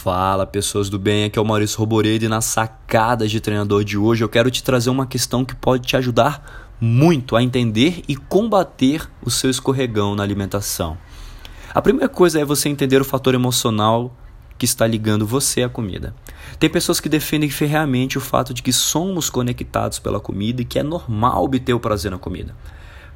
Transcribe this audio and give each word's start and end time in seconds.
Fala 0.00 0.46
pessoas 0.46 0.88
do 0.88 0.96
bem, 0.96 1.24
aqui 1.24 1.40
é 1.40 1.42
o 1.42 1.44
Maurício 1.44 1.76
Roboredo 1.76 2.24
e 2.24 2.28
na 2.28 2.40
sacada 2.40 3.26
de 3.26 3.40
treinador 3.40 3.82
de 3.82 3.98
hoje 3.98 4.22
eu 4.22 4.28
quero 4.28 4.48
te 4.48 4.62
trazer 4.62 4.90
uma 4.90 5.08
questão 5.08 5.44
que 5.44 5.56
pode 5.56 5.88
te 5.88 5.96
ajudar 5.96 6.72
muito 6.80 7.34
a 7.34 7.42
entender 7.42 8.04
e 8.06 8.14
combater 8.14 9.10
o 9.20 9.28
seu 9.28 9.50
escorregão 9.50 10.14
na 10.14 10.22
alimentação. 10.22 10.96
A 11.74 11.82
primeira 11.82 12.08
coisa 12.08 12.38
é 12.38 12.44
você 12.44 12.68
entender 12.68 13.02
o 13.02 13.04
fator 13.04 13.34
emocional 13.34 14.16
que 14.56 14.64
está 14.64 14.86
ligando 14.86 15.26
você 15.26 15.64
à 15.64 15.68
comida. 15.68 16.14
Tem 16.60 16.70
pessoas 16.70 17.00
que 17.00 17.08
defendem 17.08 17.50
ferreamente 17.50 18.16
o 18.16 18.20
fato 18.20 18.54
de 18.54 18.62
que 18.62 18.72
somos 18.72 19.28
conectados 19.28 19.98
pela 19.98 20.20
comida 20.20 20.62
e 20.62 20.64
que 20.64 20.78
é 20.78 20.84
normal 20.84 21.42
obter 21.42 21.74
o 21.74 21.80
prazer 21.80 22.12
na 22.12 22.18
comida. 22.18 22.54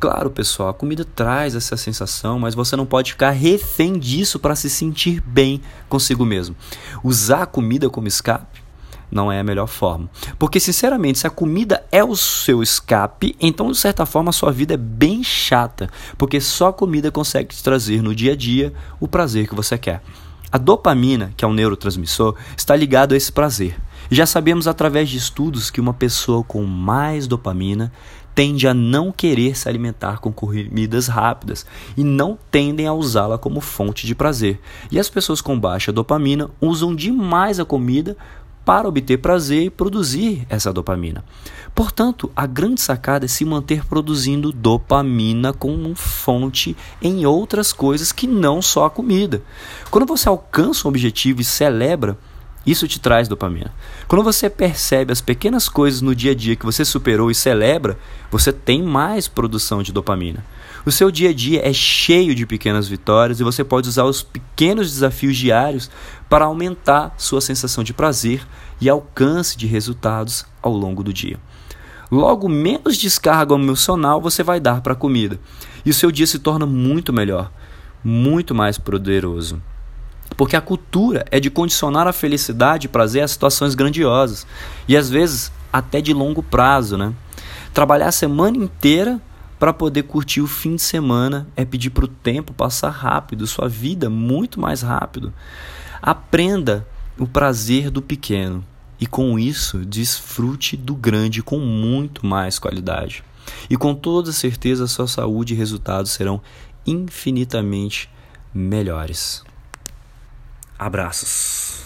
Claro, 0.00 0.30
pessoal, 0.30 0.68
a 0.68 0.74
comida 0.74 1.04
traz 1.04 1.56
essa 1.56 1.76
sensação, 1.76 2.38
mas 2.38 2.54
você 2.54 2.76
não 2.76 2.86
pode 2.86 3.12
ficar 3.12 3.30
refém 3.30 3.98
disso 3.98 4.38
para 4.38 4.54
se 4.54 4.70
sentir 4.70 5.20
bem 5.20 5.60
consigo 5.88 6.24
mesmo. 6.24 6.54
Usar 7.02 7.42
a 7.42 7.46
comida 7.46 7.90
como 7.90 8.06
escape 8.06 8.62
não 9.10 9.32
é 9.32 9.40
a 9.40 9.44
melhor 9.44 9.66
forma. 9.66 10.08
Porque, 10.38 10.60
sinceramente, 10.60 11.18
se 11.18 11.26
a 11.26 11.30
comida 11.30 11.84
é 11.90 12.04
o 12.04 12.14
seu 12.14 12.62
escape, 12.62 13.34
então, 13.40 13.72
de 13.72 13.78
certa 13.78 14.06
forma, 14.06 14.30
a 14.30 14.32
sua 14.32 14.52
vida 14.52 14.74
é 14.74 14.76
bem 14.76 15.24
chata. 15.24 15.90
Porque 16.16 16.40
só 16.40 16.68
a 16.68 16.72
comida 16.72 17.10
consegue 17.10 17.54
te 17.54 17.62
trazer 17.62 18.00
no 18.00 18.14
dia 18.14 18.34
a 18.34 18.36
dia 18.36 18.72
o 19.00 19.08
prazer 19.08 19.48
que 19.48 19.54
você 19.54 19.76
quer. 19.76 20.00
A 20.52 20.58
dopamina, 20.58 21.32
que 21.36 21.44
é 21.44 21.48
um 21.48 21.52
neurotransmissor, 21.52 22.36
está 22.56 22.76
ligado 22.76 23.14
a 23.14 23.16
esse 23.16 23.32
prazer. 23.32 23.76
Já 24.10 24.24
sabemos 24.24 24.66
através 24.66 25.10
de 25.10 25.18
estudos 25.18 25.70
que 25.70 25.80
uma 25.80 25.92
pessoa 25.92 26.42
com 26.42 26.64
mais 26.64 27.26
dopamina 27.26 27.92
tende 28.34 28.66
a 28.66 28.72
não 28.72 29.12
querer 29.12 29.54
se 29.56 29.68
alimentar 29.68 30.18
com 30.18 30.32
comidas 30.32 31.08
rápidas 31.08 31.66
e 31.96 32.02
não 32.02 32.38
tendem 32.50 32.86
a 32.86 32.92
usá-la 32.92 33.36
como 33.36 33.60
fonte 33.60 34.06
de 34.06 34.14
prazer. 34.14 34.60
E 34.90 34.98
as 34.98 35.10
pessoas 35.10 35.40
com 35.40 35.58
baixa 35.58 35.92
dopamina 35.92 36.48
usam 36.60 36.94
demais 36.94 37.60
a 37.60 37.64
comida 37.64 38.16
para 38.64 38.86
obter 38.86 39.18
prazer 39.18 39.64
e 39.64 39.70
produzir 39.70 40.46
essa 40.48 40.72
dopamina. 40.72 41.24
Portanto, 41.74 42.30
a 42.36 42.46
grande 42.46 42.80
sacada 42.80 43.24
é 43.24 43.28
se 43.28 43.44
manter 43.44 43.84
produzindo 43.84 44.52
dopamina 44.52 45.52
como 45.52 45.94
fonte 45.94 46.76
em 47.00 47.26
outras 47.26 47.72
coisas 47.72 48.12
que 48.12 48.26
não 48.26 48.62
só 48.62 48.84
a 48.84 48.90
comida. 48.90 49.42
Quando 49.90 50.06
você 50.06 50.28
alcança 50.28 50.86
um 50.86 50.90
objetivo 50.90 51.40
e 51.40 51.44
celebra, 51.44 52.18
isso 52.70 52.88
te 52.88 53.00
traz 53.00 53.28
dopamina. 53.28 53.72
Quando 54.06 54.24
você 54.24 54.50
percebe 54.50 55.12
as 55.12 55.20
pequenas 55.20 55.68
coisas 55.68 56.02
no 56.02 56.14
dia 56.14 56.32
a 56.32 56.34
dia 56.34 56.56
que 56.56 56.66
você 56.66 56.84
superou 56.84 57.30
e 57.30 57.34
celebra, 57.34 57.98
você 58.30 58.52
tem 58.52 58.82
mais 58.82 59.28
produção 59.28 59.82
de 59.82 59.92
dopamina. 59.92 60.44
O 60.84 60.90
seu 60.90 61.10
dia 61.10 61.30
a 61.30 61.32
dia 61.32 61.68
é 61.68 61.72
cheio 61.72 62.34
de 62.34 62.46
pequenas 62.46 62.88
vitórias 62.88 63.40
e 63.40 63.44
você 63.44 63.62
pode 63.62 63.88
usar 63.88 64.04
os 64.04 64.22
pequenos 64.22 64.90
desafios 64.90 65.36
diários 65.36 65.90
para 66.28 66.46
aumentar 66.46 67.14
sua 67.16 67.40
sensação 67.40 67.84
de 67.84 67.92
prazer 67.92 68.46
e 68.80 68.88
alcance 68.88 69.56
de 69.56 69.66
resultados 69.66 70.46
ao 70.62 70.72
longo 70.72 71.02
do 71.02 71.12
dia. 71.12 71.38
Logo, 72.10 72.48
menos 72.48 72.96
descarga 72.96 73.54
emocional 73.54 74.20
você 74.20 74.42
vai 74.42 74.58
dar 74.58 74.80
para 74.80 74.94
a 74.94 74.96
comida 74.96 75.38
e 75.84 75.90
o 75.90 75.94
seu 75.94 76.10
dia 76.10 76.26
se 76.26 76.38
torna 76.38 76.64
muito 76.64 77.12
melhor, 77.12 77.52
muito 78.02 78.54
mais 78.54 78.78
poderoso. 78.78 79.60
Porque 80.38 80.54
a 80.54 80.60
cultura 80.60 81.26
é 81.32 81.40
de 81.40 81.50
condicionar 81.50 82.06
a 82.06 82.12
felicidade 82.12 82.86
e 82.86 82.88
prazer 82.88 83.24
a 83.24 83.28
situações 83.28 83.74
grandiosas 83.74 84.46
e 84.86 84.96
às 84.96 85.10
vezes 85.10 85.50
até 85.72 86.00
de 86.00 86.14
longo 86.14 86.44
prazo, 86.44 86.96
né? 86.96 87.12
Trabalhar 87.74 88.06
a 88.06 88.12
semana 88.12 88.56
inteira 88.56 89.20
para 89.58 89.72
poder 89.72 90.04
curtir 90.04 90.40
o 90.40 90.46
fim 90.46 90.76
de 90.76 90.82
semana 90.82 91.48
é 91.56 91.64
pedir 91.64 91.90
para 91.90 92.04
o 92.04 92.08
tempo 92.08 92.54
passar 92.54 92.90
rápido, 92.90 93.48
sua 93.48 93.68
vida 93.68 94.08
muito 94.08 94.60
mais 94.60 94.80
rápido. 94.80 95.34
Aprenda 96.00 96.86
o 97.18 97.26
prazer 97.26 97.90
do 97.90 98.00
pequeno 98.00 98.64
e 99.00 99.08
com 99.08 99.40
isso 99.40 99.84
desfrute 99.84 100.76
do 100.76 100.94
grande 100.94 101.42
com 101.42 101.58
muito 101.58 102.24
mais 102.24 102.60
qualidade. 102.60 103.24
E 103.68 103.76
com 103.76 103.92
toda 103.92 104.30
certeza 104.30 104.86
sua 104.86 105.08
saúde 105.08 105.52
e 105.52 105.56
resultados 105.56 106.12
serão 106.12 106.40
infinitamente 106.86 108.08
melhores. 108.54 109.42
Abraços. 110.78 111.78